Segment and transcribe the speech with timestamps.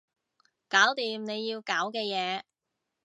[0.67, 2.41] 搞掂你要搞嘅嘢